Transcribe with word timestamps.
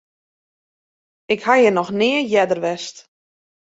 Ik 1.33 1.41
ha 1.45 1.53
hjir 1.57 1.73
noch 1.77 1.93
nea 1.99 2.21
earder 2.39 2.61
west. 2.65 2.97